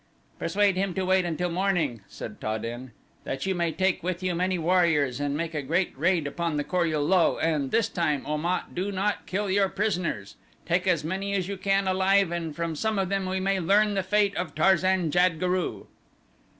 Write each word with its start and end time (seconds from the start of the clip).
"Persuade 0.39 0.77
him 0.77 0.95
to 0.95 1.05
wait 1.05 1.25
until 1.25 1.51
morning," 1.51 2.01
said 2.07 2.41
Ta 2.41 2.57
den, 2.57 2.91
"that 3.23 3.45
you 3.45 3.53
may 3.53 3.71
take 3.71 4.01
with 4.01 4.23
you 4.23 4.33
many 4.33 4.57
warriors 4.57 5.19
and 5.19 5.37
make 5.37 5.53
a 5.53 5.61
great 5.61 5.93
raid 5.95 6.25
upon 6.25 6.57
the 6.57 6.63
Kor 6.63 6.87
ul 6.87 7.03
lul, 7.05 7.37
and 7.37 7.69
this 7.69 7.87
time, 7.87 8.25
Om 8.25 8.43
at, 8.47 8.73
do 8.73 8.91
not 8.91 9.27
kill 9.27 9.51
your 9.51 9.69
prisoners. 9.69 10.37
Take 10.65 10.87
as 10.87 11.03
many 11.03 11.35
as 11.35 11.47
you 11.47 11.55
can 11.55 11.87
alive 11.87 12.31
and 12.31 12.55
from 12.55 12.75
some 12.75 12.97
of 12.97 13.09
them 13.09 13.27
we 13.27 13.39
may 13.39 13.59
learn 13.59 13.93
the 13.93 14.01
fate 14.01 14.35
of 14.37 14.55
Tarzan 14.55 15.11
jad 15.11 15.39
guru." 15.39 15.85